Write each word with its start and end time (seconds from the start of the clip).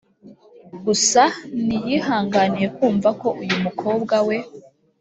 gusa 0.85 1.21
ntiyihanganiye 1.65 2.67
kumva 2.77 3.09
ko 3.21 3.27
uyu 3.43 3.57
mukobwa 3.65 4.15
we 4.27 4.37